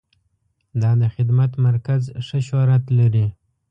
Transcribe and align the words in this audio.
دا 0.81 0.91
د 1.01 1.03
خدمت 1.15 1.51
مرکز 1.65 2.01
ښه 2.25 2.39
شهرت 2.47 2.83
لري. 2.99 3.27